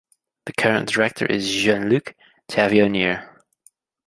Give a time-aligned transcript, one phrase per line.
[0.47, 2.15] The current director is Jean-Luc
[2.47, 3.43] Tavernier.